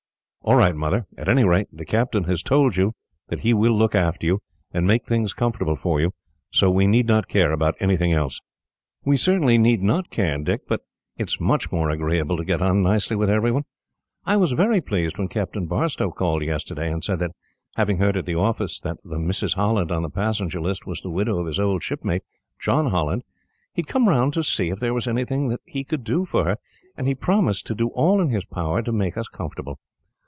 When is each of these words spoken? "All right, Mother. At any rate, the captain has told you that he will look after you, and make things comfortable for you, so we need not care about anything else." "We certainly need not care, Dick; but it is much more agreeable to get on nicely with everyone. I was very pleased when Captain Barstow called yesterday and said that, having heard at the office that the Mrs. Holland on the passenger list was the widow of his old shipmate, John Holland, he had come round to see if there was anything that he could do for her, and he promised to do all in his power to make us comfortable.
"All 0.43 0.55
right, 0.55 0.75
Mother. 0.75 1.05
At 1.19 1.29
any 1.29 1.43
rate, 1.43 1.67
the 1.71 1.85
captain 1.85 2.23
has 2.23 2.41
told 2.41 2.75
you 2.75 2.93
that 3.27 3.41
he 3.41 3.53
will 3.53 3.75
look 3.77 3.93
after 3.93 4.25
you, 4.25 4.41
and 4.73 4.87
make 4.87 5.05
things 5.05 5.33
comfortable 5.33 5.75
for 5.75 6.01
you, 6.01 6.13
so 6.49 6.69
we 6.71 6.87
need 6.87 7.05
not 7.05 7.27
care 7.27 7.51
about 7.51 7.75
anything 7.79 8.11
else." 8.11 8.41
"We 9.05 9.17
certainly 9.17 9.59
need 9.59 9.83
not 9.83 10.09
care, 10.09 10.39
Dick; 10.39 10.61
but 10.67 10.81
it 11.15 11.29
is 11.29 11.39
much 11.39 11.71
more 11.71 11.91
agreeable 11.91 12.37
to 12.37 12.43
get 12.43 12.61
on 12.61 12.81
nicely 12.81 13.15
with 13.15 13.29
everyone. 13.29 13.63
I 14.25 14.35
was 14.35 14.53
very 14.53 14.81
pleased 14.81 15.19
when 15.19 15.27
Captain 15.27 15.67
Barstow 15.67 16.09
called 16.09 16.41
yesterday 16.43 16.91
and 16.91 17.03
said 17.03 17.19
that, 17.19 17.35
having 17.75 17.99
heard 17.99 18.17
at 18.17 18.25
the 18.25 18.35
office 18.35 18.79
that 18.79 18.97
the 19.05 19.17
Mrs. 19.19 19.53
Holland 19.53 19.91
on 19.91 20.01
the 20.01 20.09
passenger 20.09 20.59
list 20.59 20.87
was 20.87 21.01
the 21.01 21.11
widow 21.11 21.39
of 21.39 21.45
his 21.45 21.59
old 21.59 21.83
shipmate, 21.83 22.23
John 22.59 22.87
Holland, 22.89 23.23
he 23.73 23.83
had 23.83 23.87
come 23.87 24.09
round 24.09 24.33
to 24.33 24.43
see 24.43 24.69
if 24.69 24.79
there 24.79 24.93
was 24.93 25.07
anything 25.07 25.49
that 25.49 25.61
he 25.65 25.83
could 25.83 26.03
do 26.03 26.25
for 26.25 26.45
her, 26.45 26.57
and 26.97 27.07
he 27.07 27.13
promised 27.15 27.67
to 27.67 27.75
do 27.75 27.89
all 27.89 28.19
in 28.19 28.31
his 28.31 28.43
power 28.43 28.81
to 28.81 28.91
make 28.91 29.15
us 29.17 29.27
comfortable. 29.27 29.79